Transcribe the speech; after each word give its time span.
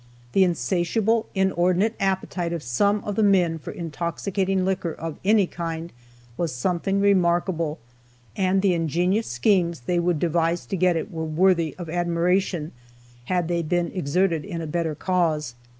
The 0.31 0.43
insatiable, 0.43 1.27
inordinate 1.35 1.93
appetite 1.99 2.53
of 2.53 2.63
some 2.63 3.03
of 3.03 3.15
the 3.15 3.21
men 3.21 3.59
for 3.59 3.69
intoxicating 3.69 4.65
liquor, 4.65 4.93
of 4.93 5.19
any 5.23 5.45
kind, 5.45 5.93
was 6.37 6.55
something 6.55 6.99
remarkable, 6.99 7.77
and 8.35 8.63
the 8.63 8.73
ingenious 8.73 9.27
schemes 9.27 9.81
they 9.81 9.99
would 9.99 10.17
devise 10.19 10.65
to 10.65 10.75
get 10.75 10.95
it 10.95 11.11
were 11.11 11.23
worthy 11.23 11.75
of 11.77 11.87
admiration, 11.87 12.71
had 13.25 13.47
they 13.47 13.61
been 13.61 13.91
exerted 13.93 14.43
in 14.43 14.59
a 14.59 14.65
better 14.65 14.95
cause. 14.95 15.53